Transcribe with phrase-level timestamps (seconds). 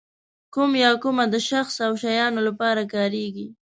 [0.53, 3.47] کوم یا کومه د شخص او شیانو لپاره کاریږي.